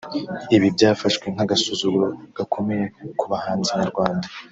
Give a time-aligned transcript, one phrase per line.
[0.55, 2.07] Ibi byafashwe nk'agasuzuguro
[2.37, 2.85] gakomeye
[3.19, 4.27] ku bahanzi nyarwanda